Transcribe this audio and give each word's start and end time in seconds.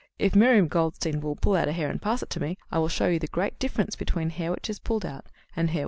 If 0.17 0.35
Miriam 0.35 0.67
Goldstein 0.67 1.19
will 1.21 1.35
pull 1.35 1.53
out 1.55 1.67
a 1.67 1.73
hair 1.73 1.87
and 1.91 2.01
pass 2.01 2.23
it 2.23 2.31
to 2.31 2.39
me, 2.39 2.57
I 2.71 2.79
will 2.79 2.87
show 2.87 3.07
you 3.07 3.19
the 3.19 3.27
great 3.27 3.59
difference 3.59 3.95
between 3.95 4.31
hair 4.31 4.49
which 4.51 4.67
is 4.67 4.79
pulled 4.79 5.05
out 5.05 5.27
and 5.55 5.69
hair 5.69 5.69
which 5.69 5.69
is 5.69 5.73
shed." 5.73 5.79